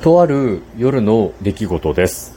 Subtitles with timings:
[0.00, 2.34] とある夜の出来事です。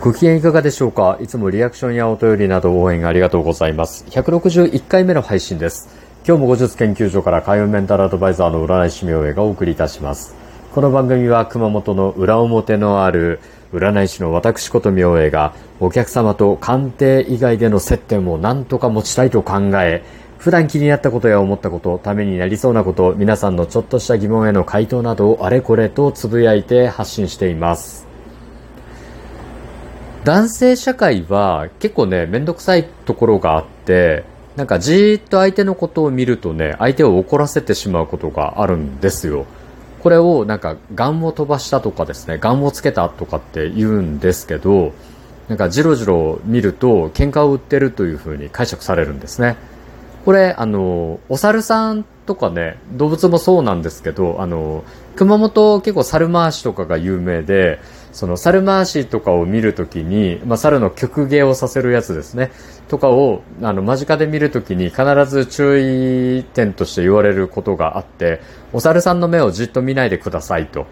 [0.00, 1.18] ご機嫌いかがでしょうか？
[1.20, 4.04] いつもリアクションやお便りなど応援ありがとうございます。
[4.10, 5.88] 161回目の配信です。
[6.26, 10.34] 今日も後日研究所から開運メンタルアドバイザーの占い師明恵がお送りいたします。
[10.74, 13.38] この番組は熊本の裏表のある
[13.72, 20.02] 占い師の私こと明恵がお客様と鑑定以外での接点を何とか持ちたいと考え
[20.44, 28.06] 普段気になったことや思ったこと、ためになりそうなこと、皆さんのちょっとした疑問への回答などをあれこれとつぶやいて発信しています。
[30.24, 39.46] 男性社会は結構ね、めんどくさいところがあって、なんかじーっと相手のことを見るとね、相手を怒らせてしまうことがあるんですよ。
[40.02, 44.92] これをなんか、ガンを飛ばしたとかですね、ガンをつけたとかって言うんですけど、
[45.48, 49.56] なんかじろじろ見ると喧嘩を売ってるというふうに解釈されるんですね。
[50.24, 54.84] これ、あの、お猿さんとかね、動物もそうなんですけど、あの、
[55.16, 57.78] 熊本結構猿回しとかが有名で、
[58.12, 62.52] その猿回しとかを見るときに、まあ、猿の曲芸をさせるやつですね、
[62.88, 68.40] とかを、あの、間近で見るときに必ず注意点として言われることがあって、
[68.72, 70.86] お猿さんの目をじっと見ないでくださいと。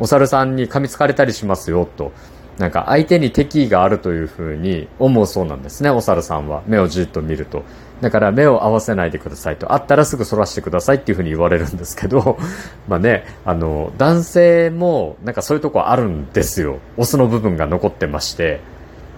[0.00, 2.12] お猿さんに噛みつかれたりしますよと。
[2.58, 6.62] なんか相手に敵意があるというふうに思うそうなんですね、お猿さんは。
[6.66, 7.62] 目をじっと見ると。
[8.02, 9.72] だから目を合わせないでくださいと。
[9.72, 12.36] あったらすぐ反らしてくださいっていうふうに言われるんですけど、
[12.88, 16.78] まあね、あの、男性もなんかそういうとこあるんですよ。
[16.96, 18.60] オスの部分が残ってまして。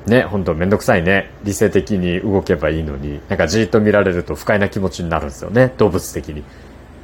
[0.06, 1.30] ね、ほんとめんどくさいね。
[1.44, 5.72] 理性的に動けばいいのに、なんかじーっと見られると不快な気持ちになるんですよね。
[5.78, 6.44] 動物的に。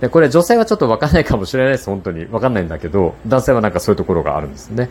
[0.03, 1.86] で、これ女性はちょっとわかんないかもしれないです。
[1.86, 2.27] 本当に。
[2.31, 4.91] わかんないんだけど、男性はなんかそういうところがあるんですね。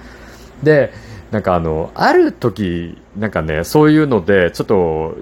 [0.63, 0.91] で、
[1.31, 5.15] なんかあの、ある時、なんかね、そういうので、ちょっと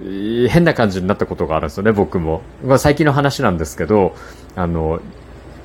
[0.48, 2.78] 変な感じになったことがあるんですよね、僕もま。
[2.78, 4.14] 最近の話なんですけど、
[4.56, 5.00] あの、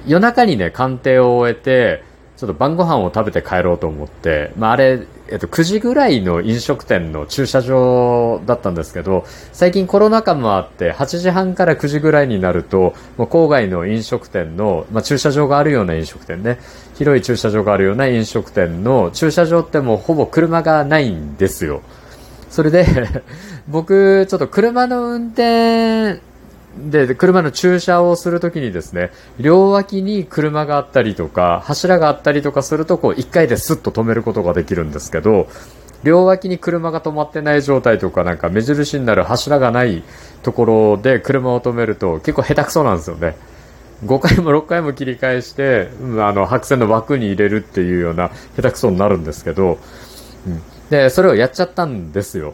[0.05, 2.03] 夜中にね、鑑定を終えて、
[2.35, 16.59] ちょっと晩ご飯を食べて帰ろうと思って、まあ、あれ、えっと、9時ぐらいの飲食店の駐車場だったんですけど、最近コロナ禍もあって、8時半から9時ぐらいになると、もう郊外の飲食店の、まあ、駐車場があるような飲食店ね、
[16.93, 21.81] 広い駐車場があるような飲食店の駐車場ってもうほぼ車がないんですよ。
[22.51, 22.85] それで
[23.67, 26.21] 僕、ちょっと車の運転
[26.77, 35.47] で、車の駐車をするときにですね、両脇に車があったりとか、柱があったりとかすると、こう、一回でスッと止めることができるんですけど、
[36.03, 40.03] 両脇に車が止まってない状態とか、なんか目印になる柱がない
[40.41, 43.35] ところで車を止めると、結構下手くそなんですよね。
[44.05, 49.77] 5回も6回も切り返して、うん、あの、白線の枠に入れるっていうような下手くそになるんですけど、
[50.45, 52.53] うん、で、それをやっちゃったんですよ。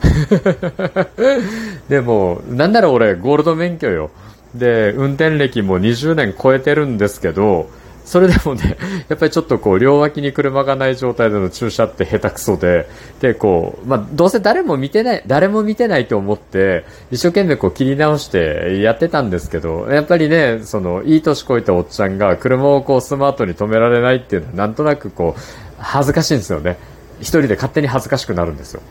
[1.88, 4.10] でも、なんなら俺、ゴールド免許よ。
[4.54, 7.68] で、運転歴も20年超えてるんですけど、
[8.06, 12.88] それでもね、 やっぱりちょっとこう、両脇に車がない状態での駐車って下手くそで、
[13.20, 25.40] で、こう、まあ、どうせ誰も見てない、誰も見てないと思って、一生懸命こう切り直してやってたんですけど、やっぱりね、その、いい年こいたおっちゃんが車をこうスマートに止められないっていうのはなんとなくこう、
[25.78, 26.78] 恥ずかしいんですよね。
[27.18, 28.82] 一人で勝手に恥ずかしくなるんですよ。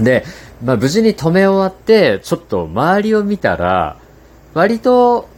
[0.00, 0.24] で、
[0.64, 3.96] まあ、無事に止め終わって、ちょっと周りを見たら、
[4.54, 5.28] 割と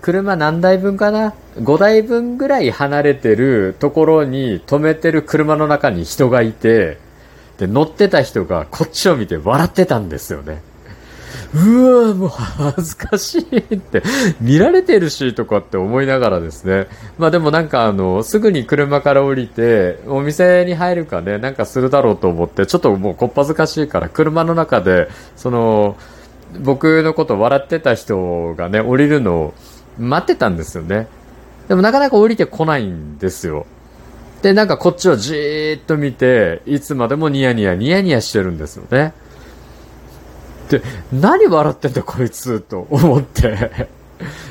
[0.00, 6.98] 車何台分かな ?5 台分ぐらい離れてるところに止めてる車の中に人がいて、
[7.58, 10.62] で、乗ってた人がこっちを見て笑ってたんですよね。
[11.54, 14.02] うわもう恥ずかしいって
[14.40, 16.88] 見られてるしとかって思いながらですね。
[17.18, 25.96] まあでもなんかあの、すぐに車から降りて、お店に入るかね、なんかするだろうと思って、ちょっともうこっぱずかしいから車の中で、その、
[26.60, 29.54] 僕のこと笑ってた人がね、降りるのを
[29.98, 31.06] 待ってたんですよね。
[31.68, 33.66] でもなかなか降りてこないんですよ。
[34.42, 39.12] で、なんかこっちをじーっと見て、いつまでもニヤニヤニヤニヤしてるんですよね。
[40.68, 43.88] で、何笑ってんだこいつと思って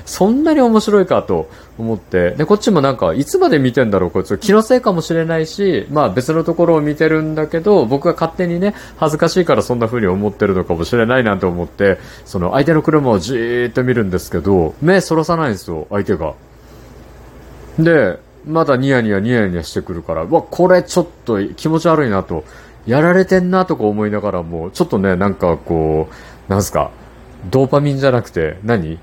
[0.06, 4.38] そんなに面白いかと思って、で、こっちもなんか、いつまで見てんだろう、こいつ。
[4.38, 16.34] 気のせいかもしれないし、まあ別のところを見てるんだけど、僕が勝手にね、恥ずかしいからそんな風に思ってるのかもしれないなんて思って、その相手の車をじーっと見るんですけど、目そらさないんですよ、相手が。
[17.78, 22.46] で、まだニヤニヤニヤニヤしてくるから、わ、これちょっと気持ち悪いなと。
[22.88, 26.08] やられてんなとか思いながらも、ちょっとね、なんかこ
[26.48, 26.90] う、なんすか、
[27.52, 28.98] ドーパミンじゃなくて何、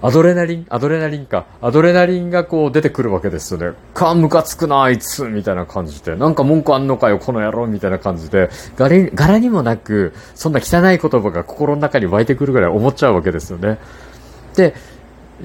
[0.00, 0.66] アドレナリン？
[0.68, 1.46] アドレナリンか。
[1.60, 3.76] アドレナリンがこう出てくるわけですよね。
[3.94, 6.14] か、ムカつくな、あいつみたいな感じで。
[6.14, 8.48] なんか文句あんのかよ、この野郎みたいな感じで。
[8.76, 13.78] 柄柄にもなく、そんな汚い言葉が心の中に湧いてくるぐらい思っちゃうわけですよね。
[14.54, 14.74] で、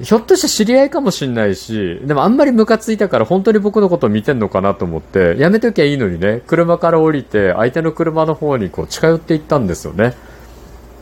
[0.02, 10.14] ひょっとして知り合いかもしんないし、でもあんまりムカついたから本当に僕のこと見てんのかなと思って、やめときゃいいのにね、車から降りて相手の車の方にこう近寄っていったんですよね。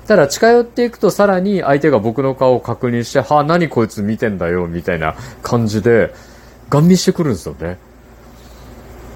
[0.06, 6.12] ただ近寄っていくとさらに相手が僕の顔を確認して、はあ、何こいつ見てんだよ、みたいな感じで、
[6.68, 7.78] ガン見してくるんですよね。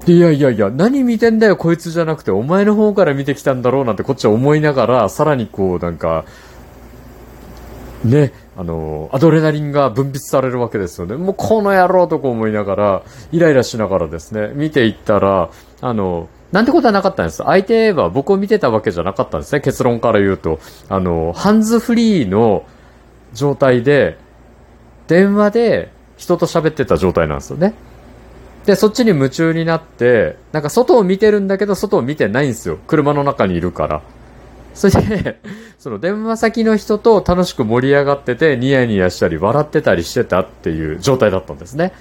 [0.07, 6.23] いやいやいや、何見てんだよ、こいつじゃなくて、お前の方から見てきたんだろうなんてこっちは思いながら、さらにこう、なんか、
[8.05, 11.15] ね、あの、アドレナリンが分泌されるわけですよね。
[11.15, 15.49] もうこの野郎とか思いながら、イライラしながらですね、見ていったら、
[15.79, 17.43] あの、なんてことはなかったんです。
[17.43, 19.61] 相手は僕を見てたわけじゃなかったんですね。
[19.61, 20.59] 結論から言うと。
[20.89, 22.63] あの、ハンズフリーの
[23.33, 24.17] 状態で、
[25.07, 27.75] 電話で人と喋ってた状態なんですよね。
[28.65, 32.79] で、そっちに夢中になって、なんか外を見てるんだけど、外を見てないんですよ。
[32.87, 34.01] 車の中にいるから。
[34.77, 35.39] それで、
[35.79, 41.93] その電話先の人と楽しく盛り上がってて、ニヤニヤしたり笑ってたりしてたっていう状態だったんですね。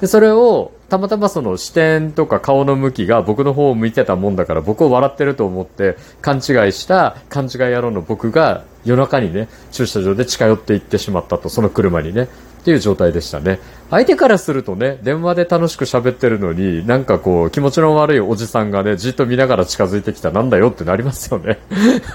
[0.00, 6.42] で、それを、たまたまその視点とか顔の向きが僕の方を向いてたもんだから僕を笑ってると思って勘違い
[6.72, 12.28] した勘違い野郎の僕が夜中にね、駐車場で近寄っていってしまったと、その車にね。
[12.62, 13.58] っていう状態でしたね。
[13.90, 21.58] 相手からするとね、電話で楽しく喋ってるのに、なんかこう、気持ちの悪いおじさんがね、じっと見ながら近づいてきたなんだよってなりますよね。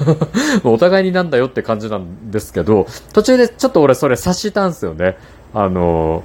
[0.64, 5.18] お互いになんだよって感じなんですけど、途中でちょっと俺それ察したんですよね。
[5.54, 6.24] あの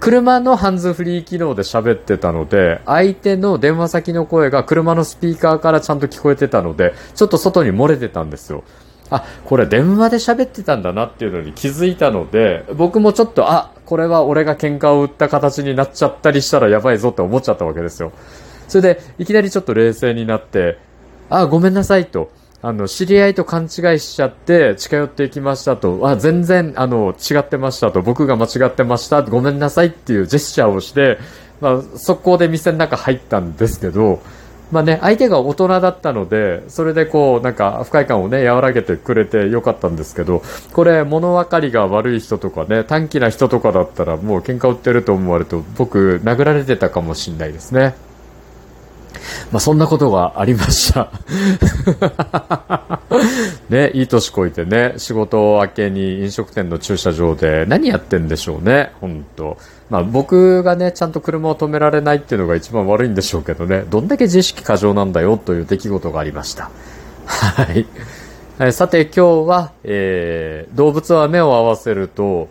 [0.00, 8.64] 車のハンズフリー機能で喋ってたので、相手の電話先の声が車のスピーカーからちゃんと聞こえてたので、ちょっと外に漏れてたんですよ。
[9.10, 18.12] あ、これ電話で喋ってたんだなっていうのに気づいたので、僕もちょっと、あ、これは俺が喧嘩を売った形になっちゃったりしたらやばいぞって思っちゃったわけですよ。
[18.68, 20.78] それで、いきなりちょっと冷静になって、
[21.28, 22.30] あ、ごめんなさいと。
[22.62, 26.00] あの、知り合いと勘違いしちゃって近寄っていきましたと。
[26.08, 28.00] あ、全然、あの、違ってましたと。
[28.00, 29.20] 僕が間違ってました。
[29.20, 31.18] ごめんなさいっていうジェスチャーをして、
[31.60, 34.20] まあ、速攻で店の中入ったんですけど、
[34.72, 47.94] まあね、相手が大人だったので、それでこう、なんか不快感をね、和らげてくれてよかったんですけど、これ物分かりが悪い人とかね、短気な人とかだったらもう喧嘩売ってると思われると、僕、殴られてたかもしんないですね。
[49.52, 51.10] まあ、そんなことがありました。
[53.68, 59.56] ね、いい年こいてね、仕事明けに飲食店の駐車場で何やってんでしょうね、本当
[59.90, 66.70] まあ、僕がね、ちゃんと車を止められないっていうのが一番悪いんでしょうけどね、どんだけ自意識過剰なんだよという出来事がありました。
[67.26, 67.86] はい。
[68.72, 72.48] さて今日は、えー、動物は目を合わせると、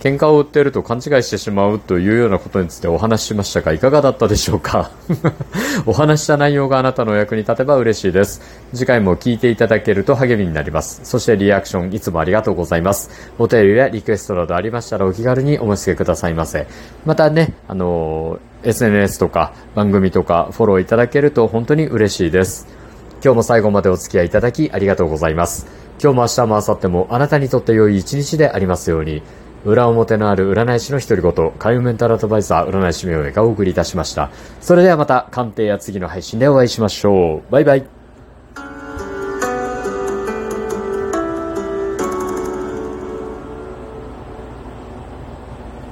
[0.00, 4.90] 喧嘩を売っていると勘違いしてしまうというようなことについてお話ししましたが、いかがだったでしょうか？
[5.86, 8.40] お話した内容があなたのお役に立てば嬉しいです。
[8.72, 11.00] 次回も聞いていただけると励みになります。
[11.02, 13.10] そしてリアクションいつもありがとうございます。
[13.40, 16.68] お便りやリクエストなどありましたらお気軽にお申し付けくださいませ。
[17.04, 22.68] またね、あのー、SNS とか番組とかフォローいただけると本当に嬉しいです。
[23.24, 25.66] 今日も最後までお付き合いいただきありがとうございます。
[26.00, 29.22] 今日も明日も明後日もあなたにとって良い一日でありますように。
[29.64, 34.30] 裏表のある占い師の独り言、開運メンタルアドバイザー占い師名がお送りいたしました。
[34.60, 37.52] それではまた鑑定や次の配信でお会いしましょう。
[37.52, 37.97] バイバイ。